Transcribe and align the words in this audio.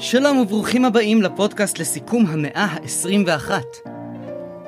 שלום 0.00 0.38
וברוכים 0.38 0.84
הבאים 0.84 1.22
לפודקאסט 1.22 1.78
לסיכום 1.78 2.26
המאה 2.26 2.64
ה-21. 2.64 3.50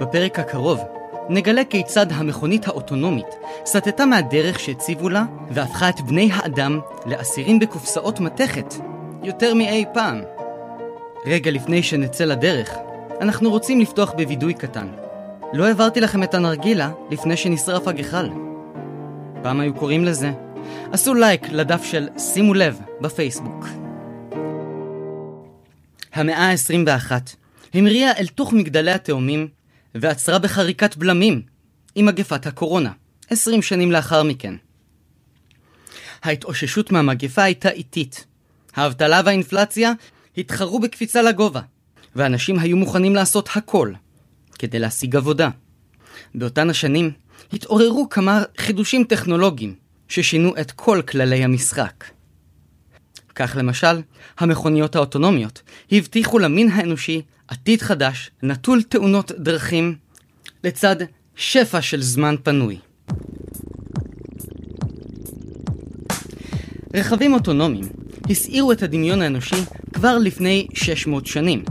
בפרק 0.00 0.38
הקרוב 0.38 0.80
נגלה 1.28 1.64
כיצד 1.64 2.06
המכונית 2.12 2.68
האוטונומית 2.68 3.26
סטתה 3.66 4.06
מהדרך 4.06 4.60
שהציבו 4.60 5.08
לה 5.08 5.24
והפכה 5.50 5.88
את 5.88 6.00
בני 6.00 6.30
האדם 6.32 6.80
לאסירים 7.06 7.58
בקופסאות 7.58 8.20
מתכת 8.20 8.74
יותר 9.22 9.54
מאי 9.54 9.84
פעם. 9.94 10.20
רגע 11.26 11.50
לפני 11.50 11.82
שנצא 11.82 12.24
לדרך, 12.24 12.74
אנחנו 13.20 13.50
רוצים 13.50 13.80
לפתוח 13.80 14.12
בווידוי 14.12 14.54
קטן. 14.54 14.88
לא 15.52 15.64
העברתי 15.64 16.00
לכם 16.00 16.22
את 16.22 16.34
הנרגילה 16.34 16.90
לפני 17.10 17.36
שנשרף 17.36 17.88
הגחל. 17.88 18.30
פעם 19.42 19.60
היו 19.60 19.74
קוראים 19.74 20.04
לזה. 20.04 20.30
עשו 20.92 21.14
לייק 21.14 21.48
לדף 21.48 21.84
של 21.84 22.08
שימו 22.18 22.54
לב 22.54 22.80
בפייסבוק. 23.00 23.79
המאה 26.12 26.50
ה-21 26.50 27.12
המריאה 27.74 28.12
אל 28.18 28.26
תוך 28.26 28.52
מגדלי 28.52 28.90
התאומים 28.90 29.48
ועצרה 29.94 30.38
בחריקת 30.38 30.96
בלמים 30.96 31.42
עם 31.94 32.06
מגפת 32.06 32.46
הקורונה, 32.46 32.92
20 33.30 33.62
שנים 33.62 33.92
לאחר 33.92 34.22
מכן. 34.22 34.54
ההתאוששות 36.22 36.92
מהמגפה 36.92 37.42
הייתה 37.42 37.70
איטית. 37.70 38.26
האבטלה 38.74 39.20
והאינפלציה 39.24 39.92
התחרו 40.36 40.80
בקפיצה 40.80 41.22
לגובה, 41.22 41.60
ואנשים 42.16 42.58
היו 42.58 42.76
מוכנים 42.76 43.14
לעשות 43.14 43.48
הכל 43.54 43.92
כדי 44.58 44.78
להשיג 44.78 45.16
עבודה. 45.16 45.48
באותן 46.34 46.70
השנים 46.70 47.10
התעוררו 47.52 48.08
כמה 48.08 48.42
חידושים 48.58 49.04
טכנולוגיים 49.04 49.74
ששינו 50.08 50.54
את 50.60 50.72
כל 50.72 51.02
כללי 51.08 51.44
המשחק. 51.44 52.04
כך 53.34 53.56
למשל, 53.58 54.00
המכוניות 54.38 54.96
האוטונומיות 54.96 55.62
הבטיחו 55.92 56.38
למין 56.38 56.70
האנושי 56.70 57.22
עתיד 57.48 57.82
חדש, 57.82 58.30
נטול 58.42 58.82
תאונות 58.82 59.32
דרכים, 59.38 59.96
לצד 60.64 60.96
שפע 61.36 61.82
של 61.82 62.02
זמן 62.02 62.34
פנוי. 62.42 62.78
רכבים 66.94 67.34
אוטונומיים 67.34 67.88
הסעירו 68.30 68.72
את 68.72 68.82
הדמיון 68.82 69.22
האנושי 69.22 69.56
כבר 69.92 70.18
לפני 70.18 70.66
600 70.74 71.26
שנים, 71.26 71.64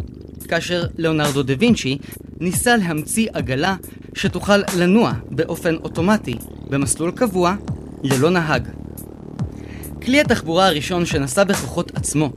כאשר 0.47 0.83
ליאונרדו 0.97 1.43
דה 1.43 1.53
וינצ'י 1.59 1.97
ניסה 2.39 2.77
להמציא 2.77 3.29
עגלה 3.33 3.75
שתוכל 4.13 4.57
לנוע 4.77 5.13
באופן 5.29 5.75
אוטומטי 5.75 6.35
במסלול 6.69 7.11
קבוע 7.11 7.55
ללא 8.03 8.29
נהג. 8.29 8.78
כלי 10.09 10.21
התחבורה 10.21 10.67
הראשון 10.67 11.05
שנסע 11.05 11.43
בכוחות 11.43 11.91
עצמו 11.95 12.29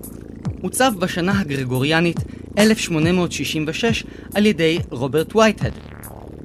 עוצב 0.63 0.93
בשנה 0.99 1.41
הגרגוריאנית 1.41 2.17
1866 2.59 4.05
על 4.35 4.47
ידי 4.47 4.79
רוברט 4.91 5.37
וייטהד, 5.37 5.73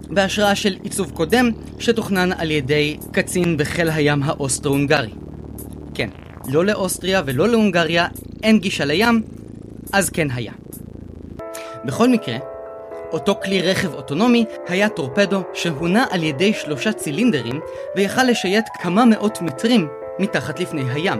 בהשראה 0.09 0.55
של 0.55 0.77
עיצוב 0.83 1.11
קודם 1.11 1.51
שתוכנן 1.79 2.31
על 2.31 2.51
ידי 2.51 2.97
קצין 3.11 3.57
בחיל 3.57 3.89
הים 3.89 4.23
האוסטרו-הונגרי. 4.23 5.09
כן, 5.93 6.09
לא 6.47 6.65
לאוסטריה 6.65 7.21
ולא 7.25 7.49
להונגריה 7.49 8.07
אין 8.43 8.59
גישה 8.59 8.85
לים, 8.85 9.23
אז 9.93 10.09
כן 10.09 10.27
היה. 10.31 10.53
בכל 11.85 12.09
מקרה, 12.09 12.37
אותו 13.11 13.35
כלי 13.43 13.61
רכב 13.61 13.93
אוטונומי 13.93 14.45
היה 14.67 14.89
טורפדו 14.89 15.43
שהונע 15.53 16.05
על 16.09 16.23
ידי 16.23 16.53
שלושה 16.53 16.93
צילינדרים 16.93 17.59
ויכל 17.95 18.23
לשייט 18.23 18.65
כמה 18.81 19.05
מאות 19.05 19.41
מטרים 19.41 19.87
מתחת 20.19 20.59
לפני 20.59 20.83
הים. 20.91 21.19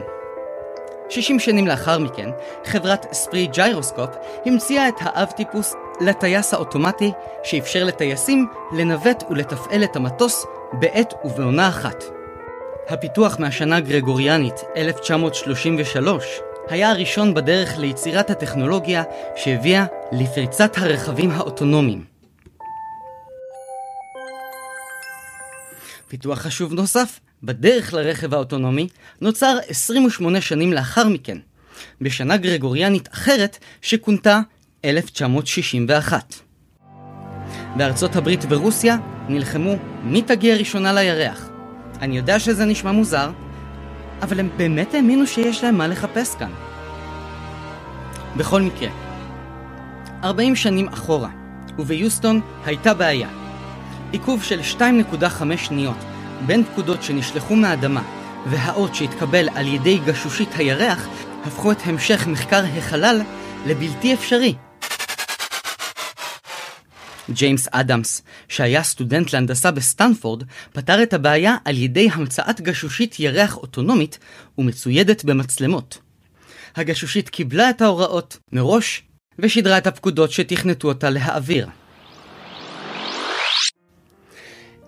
60 1.09 1.39
שנים 1.39 1.67
לאחר 1.67 1.99
מכן, 1.99 2.29
חברת 2.65 3.05
ספרי 3.13 3.47
ג'יירוסקופ 3.47 4.09
המציאה 4.45 4.87
את 4.87 4.95
האב 4.99 5.31
טיפוס 5.31 5.73
לטייס 6.01 6.53
האוטומטי 6.53 7.11
שאפשר 7.43 7.83
לטייסים 7.83 8.47
לנווט 8.71 9.23
ולתפעל 9.29 9.83
את 9.83 9.95
המטוס 9.95 10.45
בעת 10.73 11.13
ובעונה 11.25 11.69
אחת. 11.69 12.03
הפיתוח 12.89 13.39
מהשנה 13.39 13.77
הגרגוריאנית 13.77 14.63
1933 14.75 16.39
היה 16.69 16.89
הראשון 16.91 17.33
בדרך 17.33 17.77
ליצירת 17.77 18.29
הטכנולוגיה 18.29 19.03
שהביאה 19.35 19.85
לפריצת 20.11 20.77
הרכבים 20.77 21.31
האוטונומיים. 21.31 22.03
פיתוח 26.07 26.39
חשוב 26.39 26.73
נוסף 26.73 27.19
בדרך 27.43 27.93
לרכב 27.93 28.33
האוטונומי 28.33 28.87
נוצר 29.21 29.57
28 29.67 30.41
שנים 30.41 30.73
לאחר 30.73 31.07
מכן, 31.07 31.37
בשנה 32.01 32.37
גרגוריאנית 32.37 33.09
אחרת 33.13 33.57
שכונתה 33.81 34.39
1961. 34.85 36.35
בארצות 37.77 38.15
הברית 38.15 38.45
ורוסיה 38.49 38.97
נלחמו 39.29 39.75
מי 40.03 40.21
תגיע 40.21 40.55
ראשונה 40.55 40.93
לירח. 40.93 41.49
אני 42.01 42.17
יודע 42.17 42.39
שזה 42.39 42.65
נשמע 42.65 42.91
מוזר, 42.91 43.29
אבל 44.21 44.39
הם 44.39 44.49
באמת 44.57 44.93
האמינו 44.93 45.27
שיש 45.27 45.63
להם 45.63 45.77
מה 45.77 45.87
לחפש 45.87 46.35
כאן. 46.35 46.51
בכל 48.37 48.61
מקרה, 48.61 48.89
40 50.23 50.55
שנים 50.55 50.87
אחורה, 50.87 51.29
וביוסטון 51.79 52.41
הייתה 52.65 52.93
בעיה. 52.93 53.29
עיכוב 54.11 54.43
של 54.43 54.59
2.5 54.77 55.57
שניות 55.57 55.97
בין 56.45 56.63
פקודות 56.63 57.03
שנשלחו 57.03 57.55
מהאדמה 57.55 58.01
והאות 58.49 58.95
שהתקבל 58.95 59.49
על 59.55 59.67
ידי 59.67 59.97
גשושית 60.05 60.49
הירח 60.55 61.07
הפכו 61.45 61.71
את 61.71 61.77
המשך 61.85 62.27
מחקר 62.27 62.63
החלל 62.77 63.21
לבלתי 63.65 64.13
אפשרי. 64.13 64.55
ג'יימס 67.29 67.67
אדמס, 67.71 68.21
שהיה 68.49 68.83
סטודנט 68.83 69.33
להנדסה 69.33 69.71
בסטנפורד, 69.71 70.43
פתר 70.73 71.03
את 71.03 71.13
הבעיה 71.13 71.55
על 71.65 71.77
ידי 71.77 72.09
המצאת 72.11 72.61
גשושית 72.61 73.19
ירח 73.19 73.57
אוטונומית 73.57 74.19
ומצוידת 74.57 75.25
במצלמות. 75.25 75.97
הגשושית 76.75 77.29
קיבלה 77.29 77.69
את 77.69 77.81
ההוראות 77.81 78.37
מראש 78.51 79.03
ושידרה 79.39 79.77
את 79.77 79.87
הפקודות 79.87 80.31
שתכנתו 80.31 80.87
אותה 80.87 81.09
להעביר. 81.09 81.67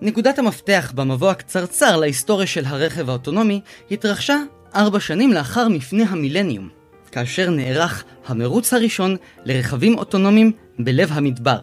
נקודת 0.02 0.38
המפתח 0.38 0.92
במבוא 0.94 1.30
הקצרצר 1.30 1.96
להיסטוריה 1.96 2.46
של 2.46 2.64
הרכב 2.64 3.08
האוטונומי 3.08 3.60
התרחשה 3.90 4.36
ארבע 4.74 5.00
שנים 5.00 5.32
לאחר 5.32 5.68
מפנה 5.68 6.04
המילניום, 6.08 6.68
כאשר 7.12 7.50
נערך 7.50 8.04
המרוץ 8.26 8.72
הראשון 8.72 9.16
לרכבים 9.44 9.98
אוטונומיים 9.98 10.52
בלב 10.78 11.08
המדבר. 11.12 11.58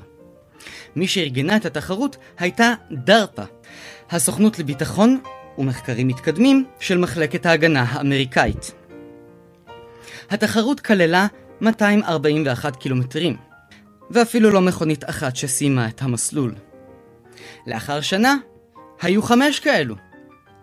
מי 0.96 1.08
שארגנה 1.08 1.56
את 1.56 1.66
התחרות 1.66 2.18
הייתה 2.40 2.74
דרפה, 2.92 3.44
הסוכנות 4.10 4.60
לביטחון 4.60 5.20
ומחקרים 5.58 6.08
מתקדמים 6.08 6.66
של 6.80 6.98
מחלקת 6.98 7.46
ההגנה 7.46 7.84
האמריקאית. 7.84 8.72
התחרות 10.30 10.80
כללה 10.80 11.28
241 11.62 12.76
קילומטרים, 12.76 13.38
ואפילו 14.12 14.50
לא 14.50 14.62
מכונית 14.62 15.10
אחת 15.10 15.36
שסיימה 15.36 15.88
את 15.88 16.02
המסלול. 16.02 16.54
לאחר 17.68 18.02
שנה, 18.02 18.36
היו 19.02 19.22
חמש 19.22 19.60
כאלו. 19.60 19.96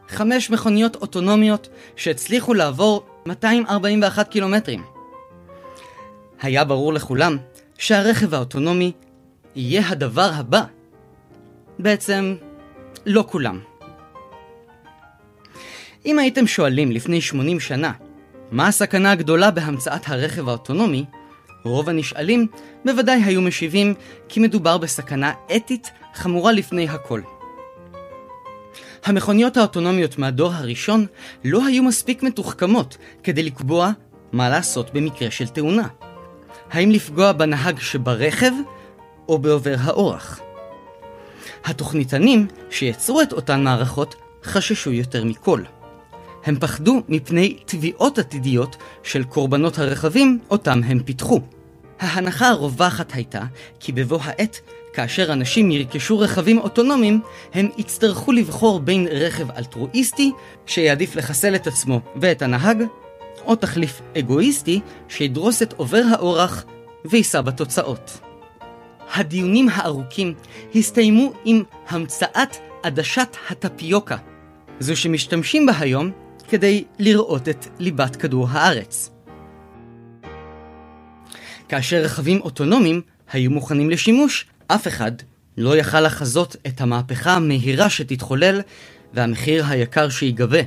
חמש 0.08 0.50
מכוניות 0.50 0.96
אוטונומיות 0.96 1.68
שהצליחו 1.96 2.54
לעבור 2.54 3.06
241 3.26 4.28
קילומטרים. 4.28 4.82
היה 6.42 6.64
ברור 6.64 6.92
לכולם 6.92 7.36
שהרכב 7.78 8.34
האוטונומי 8.34 8.92
יהיה 9.56 9.88
הדבר 9.88 10.30
הבא. 10.34 10.64
בעצם, 11.78 12.36
לא 13.06 13.24
כולם. 13.28 13.60
אם 16.06 16.18
הייתם 16.18 16.46
שואלים 16.46 16.92
לפני 16.92 17.20
80 17.20 17.60
שנה, 17.60 17.92
מה 18.50 18.68
הסכנה 18.68 19.12
הגדולה 19.12 19.50
בהמצאת 19.50 20.08
הרכב 20.08 20.48
האוטונומי, 20.48 21.04
רוב 21.64 21.88
הנשאלים 21.88 22.46
בוודאי 22.84 23.22
היו 23.22 23.40
משיבים 23.42 23.94
כי 24.28 24.40
מדובר 24.40 24.78
בסכנה 24.78 25.32
אתית 25.56 25.90
חמורה 26.14 26.52
לפני 26.52 26.88
הכל. 26.88 27.20
המכוניות 29.04 29.56
האוטונומיות 29.56 30.18
מהדור 30.18 30.52
הראשון 30.52 31.06
לא 31.44 31.66
היו 31.66 31.82
מספיק 31.82 32.22
מתוחכמות 32.22 32.96
כדי 33.22 33.42
לקבוע 33.42 33.90
מה 34.32 34.48
לעשות 34.48 34.94
במקרה 34.94 35.30
של 35.30 35.48
תאונה. 35.48 35.88
האם 36.70 36.90
לפגוע 36.90 37.32
בנהג 37.32 37.78
שברכב 37.78 38.52
או 39.28 39.38
בעובר 39.38 39.74
האורח. 39.78 40.40
התוכניתנים 41.64 42.46
שיצרו 42.70 43.22
את 43.22 43.32
אותן 43.32 43.64
מערכות 43.64 44.14
חששו 44.44 44.92
יותר 44.92 45.24
מכל. 45.24 45.62
הם 46.44 46.58
פחדו 46.60 47.02
מפני 47.08 47.58
תביעות 47.64 48.18
עתידיות 48.18 48.76
של 49.02 49.24
קורבנות 49.24 49.78
הרכבים 49.78 50.38
אותם 50.50 50.80
הם 50.84 51.02
פיתחו. 51.02 51.40
ההנחה 52.00 52.48
הרווחת 52.48 53.12
הייתה 53.14 53.42
כי 53.80 53.92
בבוא 53.92 54.18
העת, 54.22 54.60
כאשר 54.92 55.32
אנשים 55.32 55.70
ירכשו 55.70 56.18
רכבים 56.18 56.58
אוטונומיים, 56.58 57.20
הם 57.54 57.68
יצטרכו 57.78 58.32
לבחור 58.32 58.80
בין 58.80 59.08
רכב 59.10 59.50
אלטרואיסטי, 59.50 60.32
שיעדיף 60.66 61.16
לחסל 61.16 61.54
את 61.54 61.66
עצמו 61.66 62.00
ואת 62.16 62.42
הנהג, 62.42 62.82
או 63.44 63.56
תחליף 63.56 64.00
אגואיסטי 64.18 64.80
שידרוס 65.08 65.62
את 65.62 65.72
עובר 65.72 66.02
האורח 66.10 66.64
ויישא 67.04 67.40
בתוצאות. 67.40 68.20
הדיונים 69.14 69.68
הארוכים 69.72 70.34
הסתיימו 70.74 71.32
עם 71.44 71.62
המצאת 71.88 72.56
עדשת 72.82 73.36
הטפיוקה, 73.50 74.16
זו 74.80 74.96
שמשתמשים 74.96 75.66
בה 75.66 75.72
היום 75.78 76.10
כדי 76.48 76.84
לראות 76.98 77.48
את 77.48 77.66
ליבת 77.78 78.16
כדור 78.16 78.48
הארץ. 78.50 79.13
כאשר 81.68 81.96
רכבים 81.96 82.40
אוטונומיים 82.40 83.00
היו 83.32 83.50
מוכנים 83.50 83.90
לשימוש, 83.90 84.46
אף 84.66 84.88
אחד 84.88 85.12
לא 85.56 85.76
יכל 85.76 86.00
לחזות 86.00 86.56
את 86.66 86.80
המהפכה 86.80 87.32
המהירה 87.32 87.90
שתתחולל 87.90 88.60
והמחיר 89.14 89.64
היקר 89.66 90.08
שיגבה. 90.08 90.60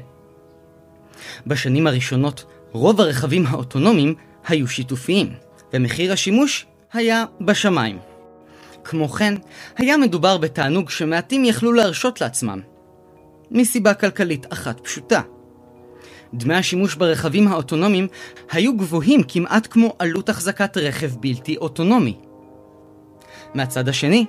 בשנים 1.48 1.88
הראשונות 1.88 2.46
רוב 2.72 3.02
הרכבים 3.02 3.46
האוטונומיים 3.48 4.16
היו 4.48 4.68
שיתופיים, 4.68 5.34
ומחיר 5.74 6.14
השימוש 6.14 6.66
היה 6.94 7.26
בשמיים. 7.42 8.00
כמו 8.84 9.10
כן, 9.10 9.34
היה 9.78 9.98
מדובר 9.98 10.38
בתענוג 10.38 10.90
שמעטים 10.90 11.46
יכלו 11.46 11.74
להרשות 11.74 12.22
לעצמם. 12.22 12.62
מסיבה 13.52 13.94
כלכלית 13.94 14.54
אחת 14.54 14.80
פשוטה. 14.80 15.22
דמי 16.34 16.56
השימוש 16.56 16.96
ברכבים 16.96 17.48
האוטונומיים 17.48 18.08
היו 18.52 18.78
גבוהים 18.78 19.24
כמעט 19.28 19.68
כמו 19.72 19.94
עלות 20.00 20.30
החזקת 20.30 20.78
רכב 20.78 21.12
בלתי 21.20 21.58
אוטונומי. 21.58 22.18
מהצד 23.54 23.90
השני, 23.90 24.26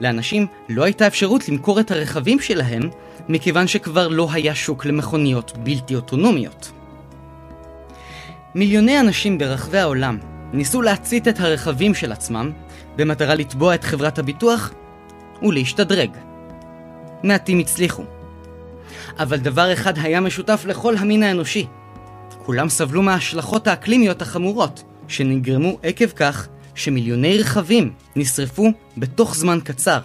לאנשים 0.00 0.46
לא 0.68 0.84
הייתה 0.84 1.06
אפשרות 1.06 1.48
למכור 1.48 1.80
את 1.80 1.90
הרכבים 1.90 2.40
שלהם, 2.40 2.82
מכיוון 3.28 3.66
שכבר 3.66 4.08
לא 4.08 4.28
היה 4.32 4.54
שוק 4.54 4.86
למכוניות 4.86 5.52
בלתי 5.56 5.94
אוטונומיות. 5.94 6.70
מיליוני 8.54 9.00
אנשים 9.00 9.38
ברחבי 9.38 9.78
העולם 9.78 10.18
ניסו 10.52 10.82
להצית 10.82 11.28
את 11.28 11.40
הרכבים 11.40 11.94
של 11.94 12.12
עצמם, 12.12 12.52
במטרה 12.96 13.34
לתבוע 13.34 13.74
את 13.74 13.84
חברת 13.84 14.18
הביטוח 14.18 14.72
ולהשתדרג. 15.42 16.10
מעטים 17.22 17.58
הצליחו. 17.58 18.17
אבל 19.18 19.36
דבר 19.36 19.72
אחד 19.72 19.98
היה 19.98 20.20
משותף 20.20 20.64
לכל 20.68 20.96
המין 20.96 21.22
האנושי. 21.22 21.66
כולם 22.38 22.68
סבלו 22.68 23.02
מההשלכות 23.02 23.66
האקלימיות 23.66 24.22
החמורות, 24.22 24.82
שנגרמו 25.08 25.78
עקב 25.82 26.06
כך 26.06 26.48
שמיליוני 26.74 27.38
רכבים 27.38 27.92
נשרפו 28.16 28.72
בתוך 28.96 29.34
זמן 29.34 29.58
קצר. 29.64 30.00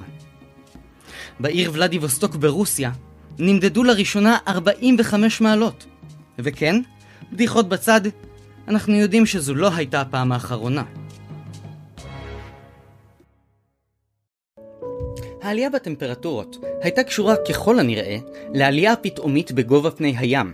בעיר 1.39 1.71
ולדיווסטוק 1.73 2.35
ברוסיה 2.35 2.91
נמדדו 3.39 3.83
לראשונה 3.83 4.37
45 4.47 5.41
מעלות. 5.41 5.85
וכן, 6.39 6.81
בדיחות 7.31 7.69
בצד, 7.69 8.01
אנחנו 8.67 8.95
יודעים 8.95 9.25
שזו 9.25 9.55
לא 9.55 9.75
הייתה 9.75 10.01
הפעם 10.01 10.31
האחרונה. 10.31 10.83
העלייה 15.43 15.69
בטמפרטורות 15.69 16.57
הייתה 16.81 17.03
קשורה 17.03 17.35
ככל 17.49 17.79
הנראה 17.79 18.17
לעלייה 18.53 18.95
פתאומית 18.95 19.51
בגובה 19.51 19.91
פני 19.91 20.15
הים. 20.17 20.51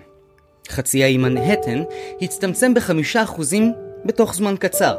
חצי 0.69 1.03
האי 1.03 1.17
מנהטן 1.17 1.83
הצטמצם 2.21 2.73
בחמישה 2.73 3.23
אחוזים 3.23 3.73
בתוך 4.05 4.35
זמן 4.35 4.55
קצר. 4.59 4.97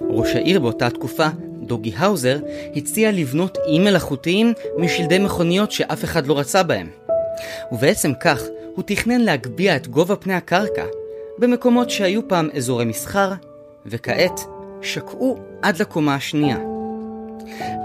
ראש 0.00 0.34
העיר 0.34 0.60
באותה 0.60 0.90
תקופה, 0.90 1.26
דוגי 1.62 1.92
האוזר, 1.96 2.38
הציע 2.76 3.12
לבנות 3.12 3.58
איים 3.66 3.84
מלאכותיים 3.84 4.52
משלדי 4.78 5.18
מכוניות 5.18 5.72
שאף 5.72 6.04
אחד 6.04 6.26
לא 6.26 6.38
רצה 6.38 6.62
בהם. 6.62 6.90
ובעצם 7.72 8.12
כך, 8.20 8.42
הוא 8.74 8.84
תכנן 8.86 9.20
להגביה 9.20 9.76
את 9.76 9.88
גובה 9.88 10.16
פני 10.16 10.34
הקרקע 10.34 10.84
במקומות 11.38 11.90
שהיו 11.90 12.28
פעם 12.28 12.48
אזורי 12.56 12.84
מסחר, 12.84 13.32
וכעת 13.86 14.40
שקעו 14.82 15.38
עד 15.62 15.80
לקומה 15.80 16.14
השנייה. 16.14 16.71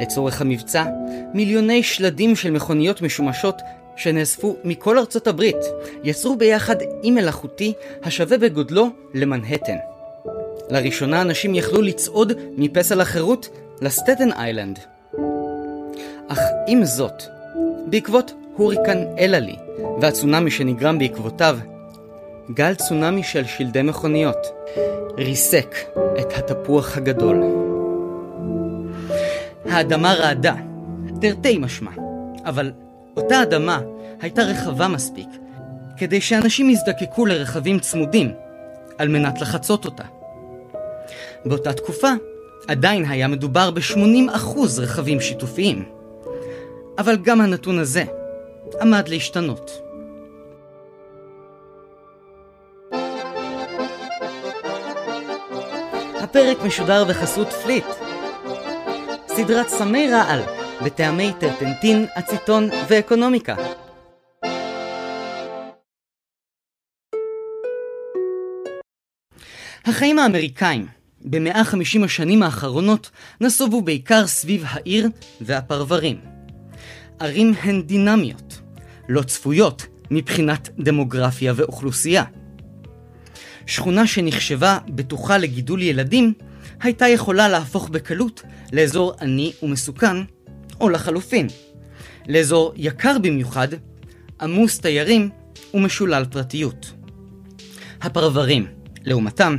לצורך 0.02 0.42
המבצע, 0.42 0.86
מיליוני 1.34 1.84
שלדים 1.84 2.36
של 2.36 2.52
מכוניות 2.52 3.02
משומשות 3.02 3.62
שנאספו 3.96 4.56
מכל 4.64 5.00
ארצות 5.00 5.28
הברית 5.28 5.58
יצרו 6.04 6.36
ביחד 6.36 6.76
אי 7.04 7.12
מלאכותי 7.12 7.74
השווה 8.04 8.38
בגודלו 8.38 8.90
למנהטן. 9.14 9.76
לראשונה 10.70 11.22
אנשים 11.22 11.56
יכלו 11.56 11.82
לצעוד 11.82 12.34
מפסל 12.58 13.02
החירות 13.02 13.50
לסטטן 13.82 14.32
איילנד. 14.34 14.80
אך 16.28 16.40
עם 16.68 16.86
זאת, 16.86 17.24
בעקבות 17.86 18.34
הוריקן 18.58 18.98
אלעלי 19.20 19.56
והצונאמי 20.02 20.52
שנגרם 20.52 21.00
בעקבותיו, 21.00 21.58
גל 22.52 22.76
צונאמי 22.76 23.24
של 23.24 23.46
שלדי 23.46 23.82
מכוניות 23.82 24.48
ריסק 25.18 25.76
את 26.20 26.34
התפוח 26.52 26.98
הגדול. 26.98 27.67
האדמה 29.78 30.14
רעדה, 30.14 30.56
תרתי 31.22 31.58
משמע, 31.58 31.92
אבל 32.46 32.72
אותה 33.18 33.44
אדמה 33.44 33.80
הייתה 34.22 34.42
רחבה 34.42 34.88
מספיק 34.88 35.28
כדי 35.98 36.22
שאנשים 36.22 36.70
יזדקקו 36.70 37.26
לרכבים 37.26 37.80
צמודים 37.80 38.32
על 38.98 39.08
מנת 39.08 39.42
לחצות 39.42 39.86
אותה. 39.86 40.04
באותה 41.46 41.74
תקופה 41.74 42.08
עדיין 42.68 43.06
היה 43.06 43.28
מדובר 43.28 43.72
ב-80% 43.72 44.58
רכבים 44.78 45.22
שיתופיים. 45.22 45.84
אבל 46.98 47.18
גם 47.18 47.42
הנתון 47.42 47.80
הזה 47.80 48.04
עמד 48.82 49.08
להשתנות. 49.08 49.82
הפרק 56.22 56.58
משודר 56.66 57.04
בחסות 57.04 57.48
פליט, 57.48 57.86
סדרת 59.38 59.68
סמי 59.68 60.08
רעל 60.12 60.42
בטעמי 60.86 61.32
טרפנטין, 61.40 62.06
אציטון 62.20 62.70
ואקונומיקה. 62.90 63.56
החיים 69.86 70.20
האמריקאים 70.20 70.88
במאה 71.22 71.64
חמישים 71.64 72.04
השנים 72.04 72.44
האחרונות 72.44 73.12
נסובו 73.42 73.82
בעיקר 73.82 74.28
סביב 74.28 74.64
העיר 74.68 75.10
והפרברים. 75.42 76.20
ערים 77.20 77.54
הן 77.62 77.82
דינמיות, 77.82 78.62
לא 79.10 79.22
צפויות 79.22 79.86
מבחינת 80.12 80.70
דמוגרפיה 80.80 81.54
ואוכלוסייה. 81.56 82.24
שכונה 83.66 84.08
שנחשבה 84.08 84.78
בטוחה 84.88 85.38
לגידול 85.38 85.82
ילדים, 85.82 86.34
הייתה 86.82 87.08
יכולה 87.08 87.48
להפוך 87.50 87.90
בקלות 87.90 88.44
לאזור 88.74 89.14
עני 89.22 89.52
ומסוכן, 89.64 90.18
או 90.82 90.90
לחלופין, 90.90 91.48
לאזור 92.28 92.74
יקר 92.76 93.18
במיוחד, 93.22 93.68
עמוס 94.42 94.80
תיירים 94.80 95.30
ומשולל 95.74 96.26
פרטיות. 96.32 96.94
הפרברים, 98.02 98.68
לעומתם, 99.06 99.58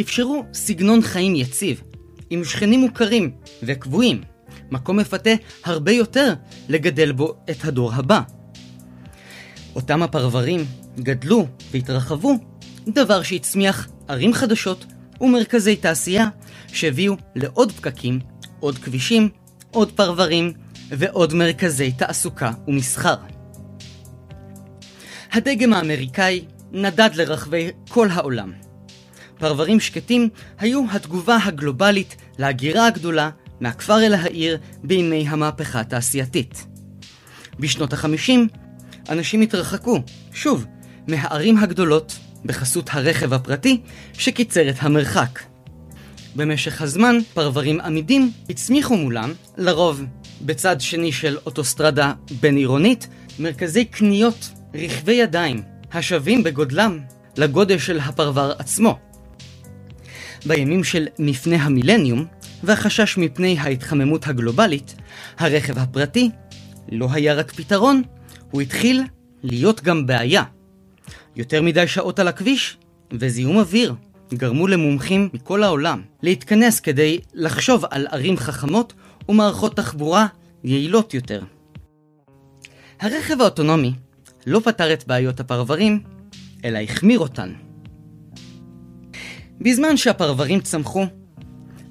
אפשרו 0.00 0.44
סגנון 0.54 1.02
חיים 1.02 1.36
יציב, 1.36 1.82
עם 2.30 2.44
שכנים 2.44 2.80
מוכרים 2.80 3.30
וקבועים, 3.62 4.22
מקום 4.70 4.96
מפתה 4.96 5.30
הרבה 5.64 5.92
יותר 5.92 6.34
לגדל 6.68 7.12
בו 7.12 7.34
את 7.50 7.64
הדור 7.64 7.92
הבא. 7.94 8.20
אותם 9.74 10.02
הפרברים 10.02 10.64
גדלו 10.98 11.46
והתרחבו, 11.70 12.34
דבר 12.88 13.22
שהצמיח 13.22 13.88
ערים 14.08 14.32
חדשות 14.32 14.84
ומרכזי 15.24 15.76
תעשייה 15.76 16.28
שהביאו 16.68 17.16
לעוד 17.34 17.72
פקקים, 17.72 18.20
עוד 18.60 18.78
כבישים, 18.78 19.28
עוד 19.70 19.92
פרברים 19.92 20.52
ועוד 20.88 21.34
מרכזי 21.34 21.92
תעסוקה 21.92 22.52
ומסחר. 22.68 23.14
הדגם 25.32 25.72
האמריקאי 25.72 26.44
נדד 26.72 27.10
לרחבי 27.14 27.70
כל 27.88 28.08
העולם. 28.10 28.52
פרברים 29.38 29.80
שקטים 29.80 30.28
היו 30.58 30.84
התגובה 30.90 31.36
הגלובלית 31.44 32.16
להגירה 32.38 32.86
הגדולה 32.86 33.30
מהכפר 33.60 34.02
אל 34.02 34.14
העיר 34.14 34.58
בימי 34.82 35.28
המהפכה 35.28 35.80
התעשייתית. 35.80 36.66
בשנות 37.60 37.92
החמישים, 37.92 38.48
אנשים 39.08 39.40
התרחקו, 39.40 40.02
שוב, 40.32 40.64
מהערים 41.08 41.58
הגדולות 41.58 42.18
בחסות 42.44 42.90
הרכב 42.92 43.32
הפרטי 43.32 43.80
שקיצר 44.12 44.70
את 44.70 44.74
המרחק. 44.78 45.40
במשך 46.36 46.82
הזמן, 46.82 47.18
פרברים 47.34 47.80
עמידים 47.80 48.32
הצמיחו 48.50 48.96
מולם, 48.96 49.32
לרוב 49.56 50.02
בצד 50.42 50.80
שני 50.80 51.12
של 51.12 51.38
אוטוסטרדה 51.46 52.12
בין-עירונית, 52.40 53.08
מרכזי 53.38 53.84
קניות 53.84 54.50
רכבי 54.74 55.12
ידיים, 55.12 55.62
השווים 55.92 56.42
בגודלם 56.42 56.98
לגודל 57.36 57.78
של 57.78 58.00
הפרבר 58.00 58.52
עצמו. 58.58 58.98
בימים 60.46 60.84
של 60.84 61.06
מפנה 61.18 61.56
המילניום, 61.56 62.26
והחשש 62.62 63.18
מפני 63.18 63.56
ההתחממות 63.58 64.26
הגלובלית, 64.26 64.94
הרכב 65.38 65.78
הפרטי 65.78 66.30
לא 66.92 67.08
היה 67.12 67.34
רק 67.34 67.52
פתרון, 67.52 68.02
הוא 68.50 68.60
התחיל 68.60 69.02
להיות 69.42 69.82
גם 69.82 70.06
בעיה. 70.06 70.42
יותר 71.36 71.62
מדי 71.62 71.86
שעות 71.86 72.18
על 72.18 72.28
הכביש 72.28 72.76
וזיהום 73.12 73.56
אוויר 73.56 73.94
גרמו 74.34 74.66
למומחים 74.66 75.28
מכל 75.32 75.62
העולם 75.62 76.02
להתכנס 76.22 76.80
כדי 76.80 77.20
לחשוב 77.34 77.84
על 77.90 78.06
ערים 78.10 78.36
חכמות 78.36 78.92
ומערכות 79.28 79.76
תחבורה 79.76 80.26
יעילות 80.64 81.14
יותר. 81.14 81.42
הרכב 83.00 83.40
האוטונומי 83.40 83.92
לא 84.46 84.60
פתר 84.64 84.92
את 84.92 85.06
בעיות 85.06 85.40
הפרברים, 85.40 86.02
אלא 86.64 86.78
החמיר 86.78 87.18
אותן. 87.18 87.52
בזמן 89.60 89.96
שהפרברים 89.96 90.60
צמחו, 90.60 91.06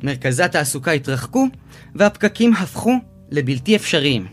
מרכזי 0.04 0.44
התעסוקה 0.44 0.92
התרחקו 0.92 1.48
והפקקים 1.96 2.54
הפכו 2.54 2.94
לבלתי 3.32 3.76
אפשריים. 3.76 4.28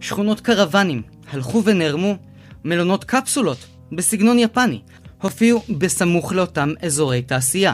שכונות 0.00 0.40
קרוונים 0.40 1.02
הלכו 1.32 1.64
ונערמו, 1.64 2.16
מלונות 2.64 3.04
קפסולות 3.04 3.66
בסגנון 3.92 4.38
יפני 4.38 4.80
הופיעו 5.22 5.62
בסמוך 5.78 6.32
לאותם 6.32 6.72
אזורי 6.82 7.22
תעשייה. 7.22 7.72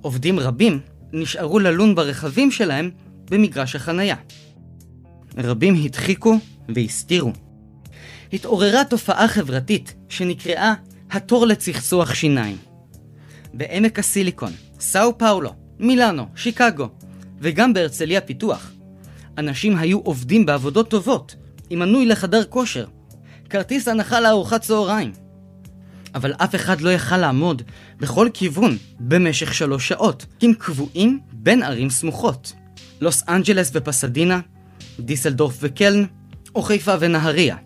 עובדים 0.00 0.40
רבים 0.40 0.80
נשארו 1.12 1.58
ללון 1.58 1.94
ברכבים 1.94 2.50
שלהם 2.50 2.90
במגרש 3.30 3.76
החנייה. 3.76 4.16
רבים 5.38 5.74
הדחיקו 5.84 6.38
והסתירו. 6.68 7.32
התעוררה 8.32 8.84
תופעה 8.84 9.28
חברתית 9.28 9.94
שנקראה 10.08 10.74
התור 11.10 11.46
לצחצוח 11.46 12.14
שיניים. 12.14 12.56
בעמק 13.54 13.98
הסיליקון, 13.98 14.52
סאו 14.80 15.18
פאולו, 15.18 15.54
מילאנו, 15.78 16.26
שיקגו, 16.36 16.88
וגם 17.38 17.72
בהרצליה 17.72 18.20
פיתוח. 18.20 18.72
אנשים 19.38 19.76
היו 19.76 19.98
עובדים 19.98 20.46
בעבודות 20.46 20.90
טובות, 20.90 21.36
עם 21.70 21.78
מנוי 21.78 22.06
לחדר 22.06 22.44
כושר, 22.44 22.86
כרטיס 23.50 23.88
הנחה 23.88 24.20
לארוחת 24.20 24.60
צהריים. 24.60 25.12
אבל 26.14 26.32
אף 26.32 26.54
אחד 26.54 26.80
לא 26.80 26.90
יכל 26.90 27.16
לעמוד 27.16 27.62
בכל 28.00 28.28
כיוון 28.34 28.76
במשך 29.00 29.54
שלוש 29.54 29.88
שעות, 29.88 30.26
כי 30.38 30.46
הם 30.46 30.54
קבועים 30.54 31.20
בין 31.32 31.62
ערים 31.62 31.90
סמוכות. 31.90 32.52
לוס 33.00 33.22
אנג'לס 33.28 33.70
ופסדינה, 33.74 34.40
דיסלדורף 35.00 35.58
וקלן, 35.60 36.04
או 36.54 36.62
חיפה 36.62 36.94
ונהריה. 37.00 37.56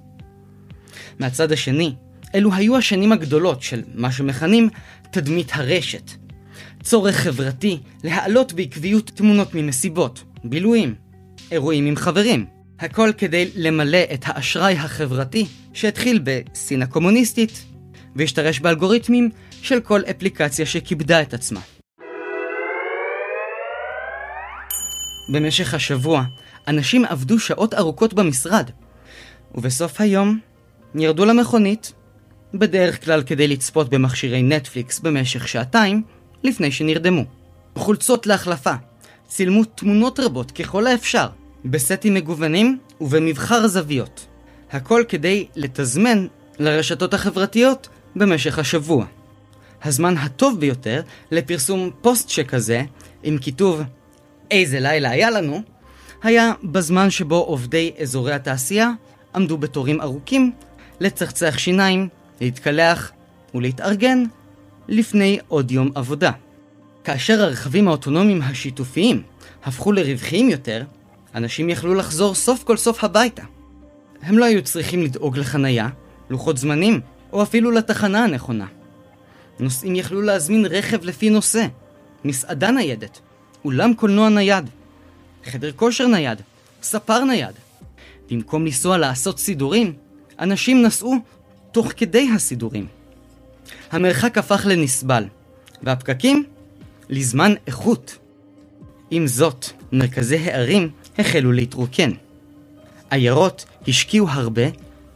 מהצד 1.19 1.53
השני, 1.53 1.95
אלו 2.35 2.55
היו 2.55 2.77
השנים 2.77 3.13
הגדולות 3.13 3.63
של 3.63 3.83
מה 3.95 4.13
שמכנים 4.13 4.69
תדמית 5.11 5.51
הרשת. 5.55 6.11
צורך 6.83 7.17
חברתי 7.17 7.79
להעלות 8.05 8.53
בעקביות 8.53 9.11
תמונות 9.15 9.55
ממסיבות, 9.55 10.25
בילויים, 10.45 10.95
אירועים 11.51 11.87
עם 11.87 11.97
חברים. 11.97 12.47
הכל 12.85 13.11
כדי 13.19 13.51
למלא 13.57 13.99
את 14.15 14.25
האשראי 14.27 14.75
החברתי 14.75 15.47
שהתחיל 15.73 16.21
בסין 16.25 16.83
הקומוניסטית 16.83 17.65
והשתרש 18.17 18.61
באלגוריתמים 18.61 19.31
של 19.63 19.81
כל 19.81 20.01
אפליקציה 20.11 20.67
שכיבדה 20.67 21.23
את 21.23 21.35
עצמה. 21.35 21.61
במשך 25.33 25.75
השבוע, 25.75 26.25
אנשים 26.69 27.05
עבדו 27.05 27.39
שעות 27.39 27.75
ארוכות 27.75 28.15
במשרד, 28.15 28.71
ובסוף 29.55 30.01
היום 30.01 30.39
ירדו 30.95 31.25
למכונית, 31.25 31.93
בדרך 32.55 33.05
כלל 33.05 33.23
כדי 33.23 33.49
לצפות 33.49 33.89
במכשירי 33.91 34.43
נטפליקס 34.43 35.01
במשך 35.01 35.49
שעתיים, 35.49 36.03
לפני 36.43 36.73
שנרדמו. 36.73 37.25
חולצות 37.77 38.27
להחלפה, 38.27 38.75
צילמו 39.27 39.65
תמונות 39.65 40.21
רבות 40.21 40.51
ככל 40.51 40.87
האפשר, 40.87 41.29
בסטים 41.65 42.15
מגוונים 42.15 42.79
ובמבחר 43.01 43.67
זוויות. 43.67 44.27
הכל 44.73 45.05
כדי 45.09 45.47
לתזמן 45.57 46.27
לרשתות 46.59 47.15
החברתיות 47.15 47.89
במשך 48.17 48.59
השבוע. 48.59 49.07
הזמן 49.85 50.17
הטוב 50.17 50.61
ביותר 50.61 51.03
לפרסום 51.31 51.91
פוסט 52.01 52.29
שכזה, 52.29 52.83
עם 53.23 53.39
כיתוב 53.39 53.83
איזה 54.51 54.81
לילה 54.81 55.11
היה 55.11 55.31
לנו, 55.31 55.63
היה 56.23 56.53
בזמן 56.65 57.11
שבו 57.11 57.37
עובדי 57.37 57.93
אזורי 58.03 58.33
התעשייה 58.33 58.91
עמדו 59.35 59.59
בתורים 59.59 60.01
ארוכים 60.01 60.53
לצחצח 61.01 61.59
שיניים, 61.59 62.09
להתקלח 62.41 63.13
ולהתארגן 63.55 64.25
לפני 64.89 65.39
עוד 65.49 65.71
יום 65.71 65.91
עבודה. 65.95 66.31
כאשר 67.05 67.43
הרכבים 67.43 67.89
האוטונומיים 67.89 68.43
השיתופיים 68.43 69.23
הפכו 69.65 69.93
לרווחיים 69.93 70.51
יותר, 70.51 70.85
אנשים 71.35 71.71
יכלו 71.71 71.95
לחזור 71.95 72.35
סוף 72.35 72.65
כל 72.65 72.77
סוף 72.77 73.05
הביתה. 73.05 73.43
הם 74.23 74.39
לא 74.39 74.45
היו 74.45 74.63
צריכים 74.63 75.03
לדאוג 75.03 75.39
לחנייה, 75.39 75.89
לוחות 76.31 76.59
זמנים, 76.59 77.01
או 77.33 77.43
אפילו 77.43 77.71
לתחנה 77.71 78.25
הנכונה. 78.25 78.67
נוסעים 79.61 79.97
יכלו 79.97 80.23
להזמין 80.23 80.67
רכב 80.67 81.05
לפי 81.05 81.31
נושא, 81.31 81.67
מסעדה 82.25 82.71
ניידת, 82.71 83.21
אולם 83.65 83.95
קולנוע 83.95 84.29
נייד, 84.29 84.71
חדר 85.45 85.73
כושר 85.73 86.07
נייד, 86.07 86.43
ספר 86.83 87.25
נייד. 87.25 87.55
במקום 88.31 88.65
לנסוע 88.65 88.99
לעשות 88.99 89.39
סידורים, 89.39 89.93
אנשים 90.39 90.83
נסעו 90.83 91.15
תוך 91.73 91.93
כדי 91.97 92.29
הסידורים. 92.35 92.87
המרחק 93.93 94.39
הפך 94.39 94.67
לנסבל, 94.67 95.25
והפקקים 95.83 96.45
לזמן 97.09 97.55
איכות. 97.67 98.19
עם 99.11 99.27
זאת, 99.27 99.67
מרכזי 99.93 100.37
הערים 100.37 100.91
החלו 101.19 101.53
להתרוקן. 101.53 102.11
עיירות 103.11 103.65
השקיעו 103.89 104.29
הרבה 104.29 104.63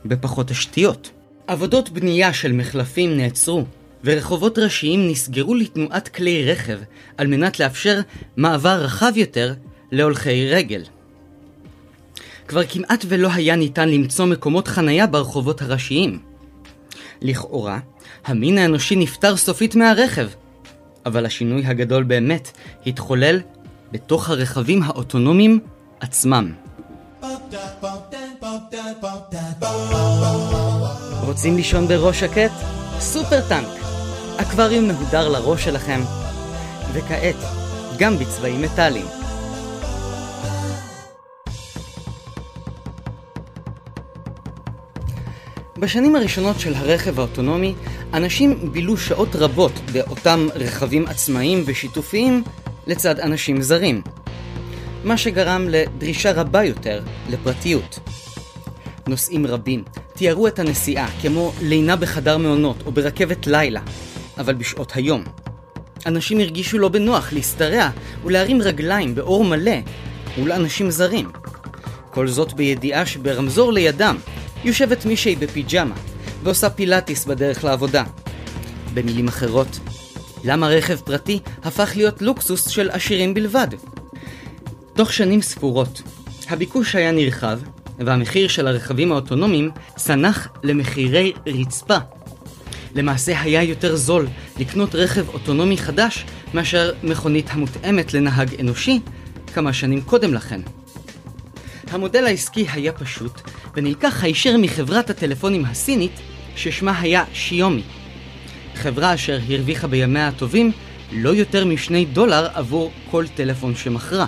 בפחות 0.04 0.48
תשתיות. 0.48 1.10
עבודות 1.46 1.90
בנייה 1.90 2.32
של 2.32 2.52
מחלפים 2.52 3.16
נעצרו, 3.16 3.64
ורחובות 4.04 4.58
ראשיים 4.58 5.08
נסגרו 5.08 5.54
לתנועת 5.54 6.08
כלי 6.08 6.52
רכב 6.52 6.78
על 7.16 7.26
מנת 7.26 7.60
לאפשר 7.60 8.00
מעבר 8.36 8.80
רחב 8.82 9.12
יותר 9.16 9.54
להולכי 9.92 10.48
רגל. 10.48 10.82
כבר 12.48 12.64
כמעט 12.64 13.04
ולא 13.08 13.28
היה 13.32 13.56
ניתן 13.56 13.88
למצוא 13.88 14.24
מקומות 14.24 14.68
חנייה 14.68 15.06
ברחובות 15.06 15.62
הראשיים. 15.62 16.18
לכאורה, 17.22 17.78
המין 18.24 18.58
האנושי 18.58 18.96
נפטר 18.96 19.36
סופית 19.36 19.74
מהרכב, 19.74 20.28
אבל 21.06 21.26
השינוי 21.26 21.66
הגדול 21.66 22.02
באמת 22.02 22.50
התחולל 22.86 23.40
בתוך 23.92 24.30
הרכבים 24.30 24.82
האוטונומיים 24.82 25.60
עצמם. 26.00 26.52
רוצים 31.26 31.56
לישון 31.56 31.88
בראש 31.88 32.20
שקט? 32.20 32.50
סופר 33.00 33.48
טנק! 33.48 33.68
אקווריום 34.40 34.88
מהודר 34.88 35.28
לראש 35.28 35.64
שלכם, 35.64 36.00
וכעת, 36.92 37.36
גם 37.98 38.18
בצבעים 38.18 38.62
מטאליים. 38.62 39.06
בשנים 45.78 46.16
הראשונות 46.16 46.60
של 46.60 46.74
הרכב 46.74 47.18
האוטונומי, 47.18 47.74
אנשים 48.14 48.72
בילו 48.72 48.96
שעות 48.96 49.36
רבות 49.36 49.72
באותם 49.92 50.46
רכבים 50.54 51.06
עצמאיים 51.06 51.62
ושיתופיים 51.66 52.42
לצד 52.86 53.20
אנשים 53.20 53.62
זרים, 53.62 54.02
מה 55.04 55.16
שגרם 55.16 55.68
לדרישה 55.68 56.32
רבה 56.32 56.64
יותר 56.64 57.02
לפרטיות. 57.30 57.98
נוסעים 59.06 59.46
רבים 59.46 59.84
תיארו 60.14 60.46
את 60.46 60.58
הנסיעה 60.58 61.08
כמו 61.22 61.52
לינה 61.62 61.96
בחדר 61.96 62.38
מעונות 62.38 62.76
או 62.86 62.92
ברכבת 62.92 63.46
לילה, 63.46 63.80
אבל 64.38 64.54
בשעות 64.54 64.92
היום. 64.94 65.24
אנשים 66.06 66.40
הרגישו 66.40 66.78
לא 66.78 66.88
בנוח 66.88 67.32
להשתרע 67.32 67.90
ולהרים 68.24 68.62
רגליים 68.62 69.14
באור 69.14 69.44
מלא 69.44 69.76
מול 70.38 70.52
אנשים 70.52 70.90
זרים. 70.90 71.30
כל 72.10 72.28
זאת 72.28 72.52
בידיעה 72.52 73.06
שברמזור 73.06 73.72
לידם 73.72 74.16
יושבת 74.64 75.04
מישהי 75.04 75.36
בפיג'מה 75.36 75.94
ועושה 76.42 76.70
פילאטיס 76.70 77.24
בדרך 77.24 77.64
לעבודה. 77.64 78.04
במילים 78.94 79.28
אחרות, 79.28 79.78
למה 80.44 80.68
רכב 80.68 80.96
פרטי 80.96 81.40
הפך 81.64 81.92
להיות 81.96 82.22
לוקסוס 82.22 82.68
של 82.68 82.90
עשירים 82.90 83.34
בלבד? 83.34 83.68
תוך 84.98 85.12
שנים 85.12 85.42
ספורות, 85.42 86.02
הביקוש 86.48 86.94
היה 86.94 87.12
נרחב, 87.12 87.58
והמחיר 87.98 88.48
של 88.48 88.66
הרכבים 88.66 89.12
האוטונומיים 89.12 89.70
צנח 89.96 90.48
למחירי 90.62 91.32
רצפה. 91.46 91.96
למעשה 92.94 93.40
היה 93.40 93.62
יותר 93.62 93.96
זול 93.96 94.26
לקנות 94.58 94.94
רכב 94.94 95.28
אוטונומי 95.28 95.78
חדש 95.78 96.24
מאשר 96.54 96.92
מכונית 97.02 97.46
המותאמת 97.50 98.14
לנהג 98.14 98.60
אנושי 98.60 99.00
כמה 99.54 99.72
שנים 99.72 100.00
קודם 100.00 100.34
לכן. 100.34 100.60
המודל 101.90 102.26
העסקי 102.26 102.66
היה 102.72 102.92
פשוט, 102.92 103.40
ונלקח 103.74 104.24
הישר 104.24 104.56
מחברת 104.56 105.10
הטלפונים 105.10 105.64
הסינית, 105.64 106.20
ששמה 106.56 107.00
היה 107.00 107.24
שיומי. 107.32 107.82
חברה 108.74 109.14
אשר 109.14 109.38
הרוויחה 109.48 109.86
בימיה 109.86 110.28
הטובים 110.28 110.72
לא 111.12 111.30
יותר 111.30 111.64
משני 111.64 112.04
דולר 112.04 112.48
עבור 112.54 112.92
כל 113.10 113.24
טלפון 113.34 113.76
שמכרה. 113.76 114.26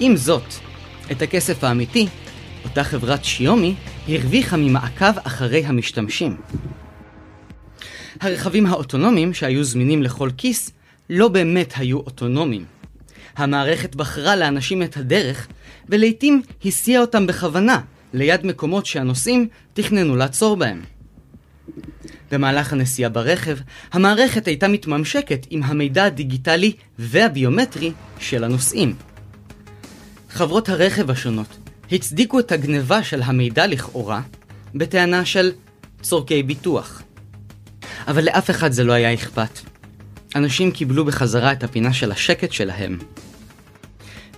עם 0.00 0.16
זאת, 0.16 0.54
את 1.10 1.22
הכסף 1.22 1.64
האמיתי, 1.64 2.08
אותה 2.64 2.84
חברת 2.84 3.24
שיומי 3.24 3.74
הרוויחה 4.08 4.56
ממעקב 4.56 5.18
אחרי 5.24 5.64
המשתמשים. 5.66 6.36
הרכבים 8.20 8.66
האוטונומיים 8.66 9.34
שהיו 9.34 9.64
זמינים 9.64 10.02
לכל 10.02 10.30
כיס 10.36 10.70
לא 11.10 11.28
באמת 11.28 11.72
היו 11.76 11.98
אוטונומיים. 11.98 12.64
המערכת 13.36 13.94
בחרה 13.94 14.36
לאנשים 14.36 14.82
את 14.82 14.96
הדרך, 14.96 15.46
ולעיתים 15.88 16.42
הסיעה 16.64 17.00
אותם 17.00 17.26
בכוונה 17.26 17.80
ליד 18.12 18.46
מקומות 18.46 18.86
שהנוסעים 18.86 19.48
תכננו 19.74 20.16
לעצור 20.16 20.56
בהם. 20.56 20.82
במהלך 22.30 22.72
הנסיעה 22.72 23.10
ברכב, 23.10 23.58
המערכת 23.92 24.46
הייתה 24.46 24.68
מתממשקת 24.68 25.46
עם 25.50 25.62
המידע 25.62 26.04
הדיגיטלי 26.04 26.72
והביומטרי 26.98 27.92
של 28.18 28.44
הנוסעים. 28.44 29.07
חברות 30.38 30.68
הרכב 30.68 31.10
השונות 31.10 31.58
הצדיקו 31.92 32.40
את 32.40 32.52
הגניבה 32.52 33.02
של 33.02 33.22
המידע 33.22 33.66
לכאורה 33.66 34.20
בטענה 34.74 35.24
של 35.24 35.52
צורכי 36.00 36.42
ביטוח. 36.42 37.02
אבל 38.08 38.24
לאף 38.24 38.50
אחד 38.50 38.72
זה 38.72 38.84
לא 38.84 38.92
היה 38.92 39.14
אכפת. 39.14 39.58
אנשים 40.34 40.70
קיבלו 40.70 41.04
בחזרה 41.04 41.52
את 41.52 41.64
הפינה 41.64 41.92
של 41.92 42.12
השקט 42.12 42.52
שלהם. 42.52 42.98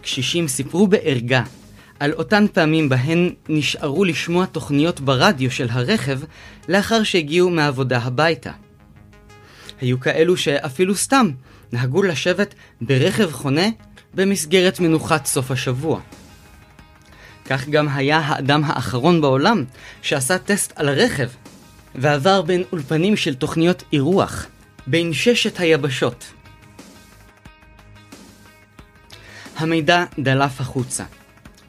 קשישים 0.02 0.49
סיפרו 0.49 0.87
בערגה 0.87 1.42
על 1.99 2.12
אותן 2.12 2.47
פעמים 2.52 2.88
בהן 2.88 3.35
נשארו 3.49 4.04
לשמוע 4.04 4.47
תוכניות 4.47 5.00
ברדיו 5.00 5.50
של 5.50 5.69
הרכב 5.71 6.21
לאחר 6.69 7.02
שהגיעו 7.02 7.50
מהעבודה 7.50 7.99
הביתה. 7.99 8.52
היו 9.80 10.00
כאלו 10.00 10.37
שאפילו 10.37 10.95
סתם 10.95 11.30
נהגו 11.73 12.02
לשבת 12.02 12.54
ברכב 12.80 13.33
חונה 13.33 13.66
במסגרת 14.14 14.81
מנוחת 14.81 15.26
סוף 15.26 15.50
השבוע. 15.50 16.00
כך 17.45 17.69
גם 17.69 17.88
היה 17.88 18.19
האדם 18.19 18.64
האחרון 18.64 19.21
בעולם 19.21 19.64
שעשה 20.02 20.38
טסט 20.38 20.73
על 20.76 20.88
הרכב 20.88 21.29
ועבר 21.95 22.43
בין 22.43 22.62
אולפנים 22.73 23.17
של 23.17 23.35
תוכניות 23.35 23.83
אירוח 23.93 24.47
בין 24.87 25.12
ששת 25.12 25.61
היבשות. 25.61 26.33
המידע 29.57 30.05
דלף 30.19 30.61
החוצה, 30.61 31.05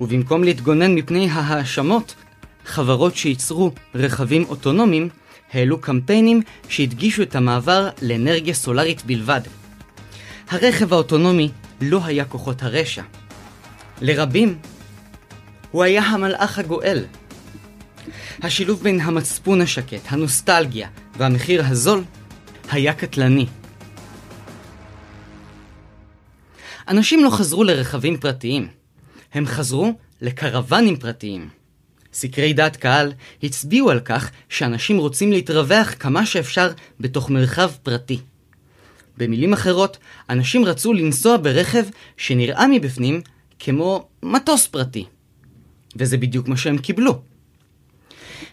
ובמקום 0.02 0.44
להתגונן 0.44 0.96
מפני 0.96 1.30
ההאשמות, 1.30 2.16
חברות 2.66 3.16
שייצרו 3.16 3.72
רכבים 3.96 4.46
אוטונומיים 4.50 5.10
העלו 5.54 5.82
קמפיינים 5.82 6.42
שהדגישו 6.70 7.22
את 7.22 7.36
המעבר 7.36 7.90
לאנרגיה 8.02 8.54
סולארית 8.54 9.06
בלבד. 9.06 9.42
הרכב 10.50 10.94
האוטונומי 10.94 11.50
לא 11.82 12.06
היה 12.06 12.26
כוחות 12.26 12.64
הרשע. 12.64 13.04
לרבים, 14.02 14.58
הוא 15.72 15.84
היה 15.84 16.02
המלאך 16.04 16.60
הגואל. 16.60 17.06
השילוב 18.42 18.84
בין 18.84 19.02
המצפון 19.02 19.62
השקט, 19.62 20.02
הנוסטלגיה 20.08 20.90
והמחיר 21.18 21.66
הזול 21.66 22.04
היה 22.72 22.94
קטלני. 22.94 23.46
אנשים 26.88 27.24
לא 27.24 27.30
חזרו 27.30 27.64
לרכבים 27.64 28.18
פרטיים, 28.18 28.68
הם 29.34 29.46
חזרו 29.46 29.94
לקרוונים 30.22 30.98
פרטיים. 30.98 31.50
סקרי 32.14 32.54
דעת 32.54 32.76
קהל 32.76 33.14
הצביעו 33.44 33.90
על 33.90 34.00
כך 34.00 34.32
שאנשים 34.50 34.98
רוצים 34.98 35.32
להתרווח 35.32 35.94
כמה 36.00 36.26
שאפשר 36.26 36.72
בתוך 37.00 37.30
מרחב 37.30 37.72
פרטי. 37.84 38.20
במילים 39.18 39.54
אחרות, 39.54 39.98
אנשים 40.30 40.66
רצו 40.66 40.94
לנסוע 40.94 41.38
ברכב 41.38 41.84
שנראה 42.18 42.68
מבפנים 42.68 43.22
כמו 43.60 44.08
מטוס 44.24 44.68
פרטי. 44.68 45.06
וזה 45.96 46.18
בדיוק 46.18 46.48
מה 46.48 46.58
שהם 46.58 46.78
קיבלו. 46.78 47.22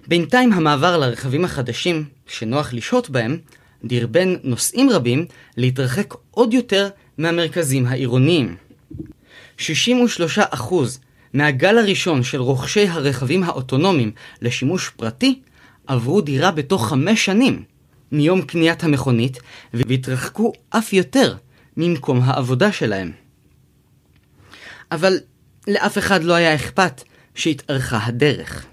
בינתיים 0.08 0.52
המעבר 0.52 0.96
לרכבים 0.96 1.44
החדשים, 1.44 2.04
שנוח 2.26 2.72
לשהות 2.72 3.10
בהם, 3.10 3.38
דרבן 3.84 4.34
נוסעים 4.42 4.90
רבים 4.90 5.26
להתרחק 5.56 6.14
עוד 6.30 6.54
יותר 6.54 6.88
מהמרכזים 7.18 7.86
העירוניים. 7.86 8.56
63% 9.58 9.62
מהגל 11.34 11.78
הראשון 11.78 12.22
של 12.22 12.40
רוכשי 12.40 12.88
הרכבים 12.88 13.42
האוטונומיים 13.42 14.10
לשימוש 14.42 14.90
פרטי 14.96 15.40
עברו 15.86 16.20
דירה 16.20 16.50
בתוך 16.50 16.88
חמש 16.88 17.24
שנים 17.24 17.62
מיום 18.12 18.42
קניית 18.42 18.84
המכונית 18.84 19.38
והתרחקו 19.74 20.52
אף 20.70 20.92
יותר 20.92 21.36
ממקום 21.76 22.20
העבודה 22.22 22.72
שלהם. 22.72 23.12
אבל 24.92 25.16
לאף 25.68 25.98
אחד 25.98 26.24
לא 26.24 26.34
היה 26.34 26.54
אכפת 26.54 27.02
שהתארכה 27.34 27.98
הדרך. 28.06 28.66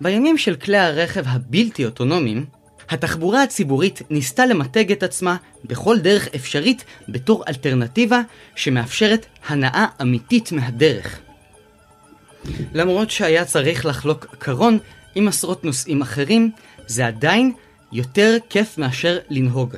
בימים 0.00 0.38
של 0.38 0.56
כלי 0.56 0.78
הרכב 0.78 1.22
הבלתי 1.26 1.84
אוטונומיים, 1.84 2.46
התחבורה 2.90 3.42
הציבורית 3.42 4.02
ניסתה 4.10 4.46
למתג 4.46 4.92
את 4.92 5.02
עצמה 5.02 5.36
בכל 5.64 5.98
דרך 5.98 6.28
אפשרית 6.34 6.84
בתור 7.08 7.44
אלטרנטיבה 7.48 8.20
שמאפשרת 8.56 9.26
הנאה 9.48 9.86
אמיתית 10.02 10.52
מהדרך. 10.52 11.20
למרות 12.74 13.10
שהיה 13.10 13.44
צריך 13.44 13.86
לחלוק 13.86 14.26
קרון 14.38 14.78
עם 15.14 15.28
עשרות 15.28 15.64
נוסעים 15.64 16.02
אחרים, 16.02 16.50
זה 16.86 17.06
עדיין 17.06 17.52
יותר 17.92 18.36
כיף 18.48 18.78
מאשר 18.78 19.18
לנהוג. 19.30 19.76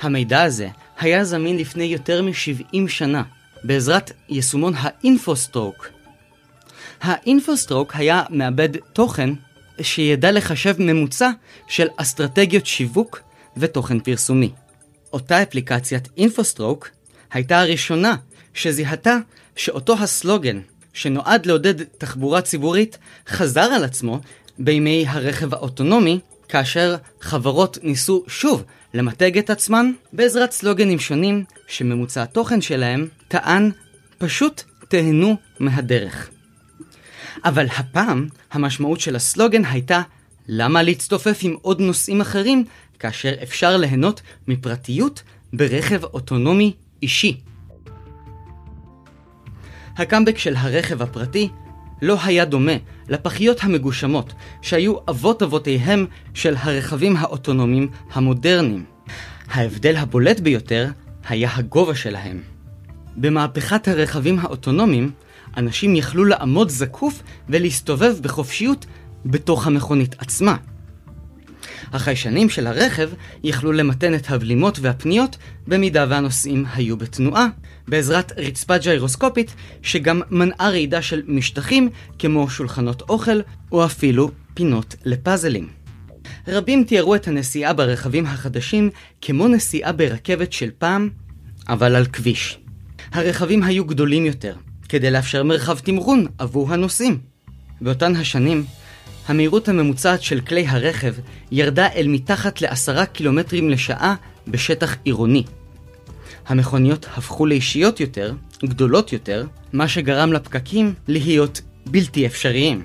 המידע 0.00 0.42
הזה 0.42 0.68
היה 0.98 1.24
זמין 1.24 1.56
לפני 1.56 1.84
יותר 1.84 2.22
מ-70 2.22 2.88
שנה, 2.88 3.22
בעזרת 3.64 4.12
יישומון 4.28 4.72
האינפוסטרוק. 4.76 5.88
האינפוסטרוק 7.00 7.96
היה 7.96 8.22
מעבד 8.30 8.76
תוכן 8.92 9.30
שידע 9.82 10.32
לחשב 10.32 10.74
ממוצע 10.78 11.30
של 11.68 11.86
אסטרטגיות 11.96 12.66
שיווק 12.66 13.20
ותוכן 13.56 14.00
פרסומי. 14.00 14.50
אותה 15.12 15.42
אפליקציית 15.42 16.08
אינפוסטרוק 16.16 16.90
הייתה 17.32 17.60
הראשונה 17.60 18.16
שזיהתה 18.54 19.16
שאותו 19.56 19.94
הסלוגן 19.98 20.60
שנועד 20.98 21.46
לעודד 21.46 21.82
תחבורה 21.82 22.40
ציבורית 22.40 22.98
חזר 23.28 23.60
על 23.60 23.84
עצמו 23.84 24.20
בימי 24.58 25.04
הרכב 25.08 25.54
האוטונומי, 25.54 26.20
כאשר 26.48 26.96
חברות 27.20 27.78
ניסו 27.82 28.24
שוב 28.28 28.64
למתג 28.94 29.38
את 29.38 29.50
עצמן 29.50 29.90
בעזרת 30.12 30.52
סלוגנים 30.52 30.98
שונים 30.98 31.44
שממוצע 31.66 32.22
התוכן 32.22 32.60
שלהם 32.60 33.08
טען 33.28 33.70
פשוט 34.18 34.62
תהנו 34.88 35.36
מהדרך. 35.60 36.30
אבל 37.44 37.66
הפעם 37.76 38.28
המשמעות 38.52 39.00
של 39.00 39.16
הסלוגן 39.16 39.64
הייתה 39.64 40.02
למה 40.48 40.82
להצטופף 40.82 41.38
עם 41.42 41.56
עוד 41.62 41.80
נושאים 41.80 42.20
אחרים 42.20 42.64
כאשר 42.98 43.32
אפשר 43.42 43.76
ליהנות 43.76 44.22
מפרטיות 44.48 45.22
ברכב 45.52 46.04
אוטונומי 46.04 46.72
אישי. 47.02 47.40
הקאמבק 49.98 50.38
של 50.38 50.56
הרכב 50.56 51.02
הפרטי 51.02 51.48
לא 52.02 52.16
היה 52.24 52.44
דומה 52.44 52.72
לפחיות 53.08 53.58
המגושמות 53.62 54.32
שהיו 54.62 54.94
אבות 55.08 55.42
אבותיהם 55.42 56.06
של 56.34 56.54
הרכבים 56.58 57.16
האוטונומיים 57.16 57.88
המודרניים. 58.12 58.84
ההבדל 59.50 59.96
הבולט 59.96 60.40
ביותר 60.40 60.88
היה 61.28 61.50
הגובה 61.54 61.94
שלהם. 61.94 62.40
במהפכת 63.16 63.88
הרכבים 63.88 64.38
האוטונומיים, 64.38 65.10
אנשים 65.56 65.96
יכלו 65.96 66.24
לעמוד 66.24 66.68
זקוף 66.68 67.22
ולהסתובב 67.48 68.16
בחופשיות 68.22 68.86
בתוך 69.26 69.66
המכונית 69.66 70.14
עצמה. 70.18 70.56
החיישנים 71.92 72.48
של 72.48 72.66
הרכב 72.66 73.10
יכלו 73.44 73.72
למתן 73.72 74.14
את 74.14 74.30
הבלימות 74.30 74.78
והפניות 74.82 75.36
במידה 75.66 76.06
והנוסעים 76.08 76.64
היו 76.74 76.96
בתנועה, 76.96 77.46
בעזרת 77.88 78.32
רצפה 78.36 78.78
ג'יירוסקופית 78.78 79.54
שגם 79.82 80.20
מנעה 80.30 80.70
רעידה 80.70 81.02
של 81.02 81.22
משטחים 81.26 81.88
כמו 82.18 82.50
שולחנות 82.50 83.02
אוכל 83.08 83.40
או 83.72 83.84
אפילו 83.84 84.30
פינות 84.54 84.96
לפאזלים. 85.04 85.68
רבים 86.48 86.84
תיארו 86.84 87.14
את 87.14 87.28
הנסיעה 87.28 87.72
ברכבים 87.72 88.26
החדשים 88.26 88.90
כמו 89.20 89.48
נסיעה 89.48 89.92
ברכבת 89.92 90.52
של 90.52 90.70
פעם, 90.78 91.08
אבל 91.68 91.96
על 91.96 92.06
כביש. 92.06 92.58
הרכבים 93.12 93.62
היו 93.62 93.84
גדולים 93.84 94.26
יותר, 94.26 94.54
כדי 94.88 95.10
לאפשר 95.10 95.42
מרחב 95.42 95.78
תמרון 95.78 96.26
עבור 96.38 96.72
הנוסעים. 96.72 97.18
באותן 97.80 98.16
השנים, 98.16 98.64
המהירות 99.28 99.68
הממוצעת 99.68 100.22
של 100.22 100.40
כלי 100.40 100.66
הרכב 100.68 101.14
ירדה 101.52 101.88
אל 101.94 102.08
מתחת 102.08 102.60
לעשרה 102.60 103.06
קילומטרים 103.06 103.70
לשעה 103.70 104.14
בשטח 104.48 104.96
עירוני. 105.04 105.44
המכוניות 106.46 107.06
הפכו 107.16 107.46
לאישיות 107.46 108.00
יותר, 108.00 108.34
גדולות 108.64 109.12
יותר, 109.12 109.46
מה 109.72 109.88
שגרם 109.88 110.32
לפקקים 110.32 110.94
להיות 111.08 111.60
בלתי 111.86 112.26
אפשריים. 112.26 112.82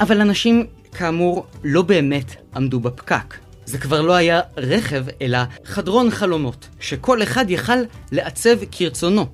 אבל 0.00 0.20
אנשים, 0.20 0.66
כאמור, 0.92 1.46
לא 1.64 1.82
באמת 1.82 2.34
עמדו 2.56 2.80
בפקק. 2.80 3.34
זה 3.64 3.78
כבר 3.78 4.00
לא 4.00 4.12
היה 4.14 4.40
רכב, 4.56 5.04
אלא 5.22 5.38
חדרון 5.64 6.10
חלומות, 6.10 6.68
שכל 6.80 7.22
אחד 7.22 7.50
יכל 7.50 7.78
לעצב 8.12 8.56
כרצונו. 8.70 9.26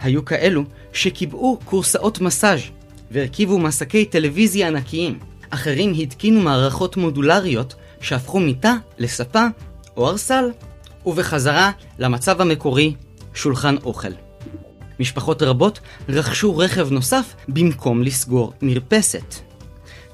היו 0.00 0.24
כאלו 0.24 0.64
שקיבעו 0.92 1.58
קורסאות 1.64 2.20
מסאז' 2.20 2.60
והרכיבו 3.12 3.58
מסקי 3.58 4.04
טלוויזיה 4.04 4.68
ענקיים. 4.68 5.18
אחרים 5.50 5.94
התקינו 5.98 6.40
מערכות 6.40 6.96
מודולריות 6.96 7.74
שהפכו 8.00 8.40
מיטה 8.40 8.76
לספה 8.98 9.46
או 9.96 10.08
ארסל, 10.08 10.50
ובחזרה 11.06 11.70
למצב 11.98 12.40
המקורי, 12.40 12.94
שולחן 13.34 13.76
אוכל. 13.84 14.08
משפחות 15.00 15.42
רבות 15.42 15.80
רכשו 16.08 16.56
רכב 16.56 16.92
נוסף 16.92 17.34
במקום 17.48 18.02
לסגור 18.02 18.52
מרפסת. 18.62 19.34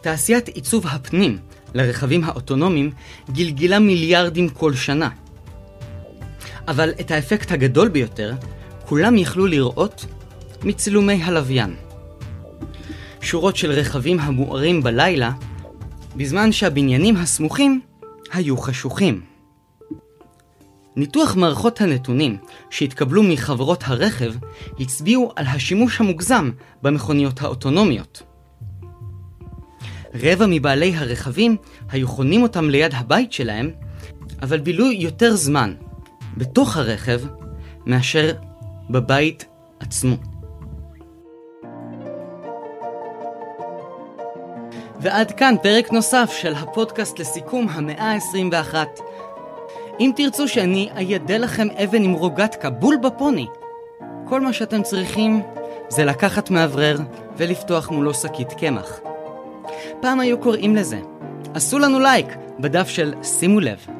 תעשיית 0.01 0.49
עיצוב 0.49 0.87
הפנים 0.87 1.39
לרכבים 1.75 2.25
האוטונומיים 2.25 2.91
גלגלה 3.33 3.79
מיליארדים 3.79 4.49
כל 4.49 4.75
שנה. 4.75 5.09
אבל 6.69 6.93
את 7.01 7.11
האפקט 7.11 7.53
הגדול 7.53 7.89
ביותר 7.89 8.35
כולם 8.87 9.17
יכלו 9.17 9.47
לראות 9.47 10.07
מצילומי 10.63 11.23
הלוויין. 11.23 11.88
שורות 13.21 13.57
של 13.57 13.71
רכבים 13.71 14.21
המוארים 14.21 14.83
בלילה, 14.83 15.33
בזמן 16.17 16.53
שהבניינים 16.53 17.17
הסמוכים 17.17 17.81
היו 18.33 18.57
חשוכים. 18.57 19.21
ניתוח 20.97 21.37
מערכות 21.37 21.81
הנתונים 21.81 22.37
שהתקבלו 22.71 23.23
מחברות 23.23 23.83
הרכב 23.87 24.33
הצביעו 24.81 25.33
על 25.37 25.47
השימוש 25.47 26.01
המוגזם 26.01 26.51
במכוניות 26.83 27.43
האוטונומיות. 27.43 28.23
רבע 30.15 30.47
מבעלי 30.49 30.97
הרכבים 30.97 31.57
היו 31.91 32.09
חונים 32.09 32.43
אותם 32.43 32.71
ליד 32.71 32.95
הבית 32.95 33.33
שלהם, 33.33 33.71
אבל 34.43 34.61
בילו 34.61 34.93
יותר 34.93 35.37
זמן 35.37 35.75
בתוך 36.37 36.77
הרכב 36.77 37.21
מאשר 37.87 38.33
בבית 38.91 39.45
עצמו. 39.81 40.17
ועד 45.01 45.33
כאן 45.33 45.55
פרק 45.63 45.93
נוסף 45.93 46.33
של 46.33 46.55
הפודקאסט 46.55 47.19
לסיכום 47.19 47.69
המאה 47.71 48.13
ה-21. 48.13 48.75
אם 50.01 50.13
תרצו 50.17 50.49
שאני 50.49 50.89
איידה 50.97 51.39
לכם 51.39 51.69
אבן 51.85 52.03
עם 52.03 52.13
רוגטקה 52.13 52.71
בול 52.71 52.97
בפוני, 52.97 53.47
כל 54.25 54.41
מה 54.41 54.53
שאתם 54.53 54.83
צריכים 54.83 55.43
זה 55.89 56.05
לקחת 56.05 56.51
מאוורר 56.51 56.99
ולפתוח 57.37 57.91
מולו 57.91 58.15
שקית 58.15 58.53
קמח. 58.53 59.01
פעם 60.01 60.21
היו 60.21 60.39
קוראים 60.39 60.77
לזה. 60.77 60.99
עשו 61.55 61.79
לנו 61.79 61.99
לייק 62.01 62.27
בדף 62.59 62.89
של 62.89 63.15
שימו 63.23 63.61
לב. 63.61 63.98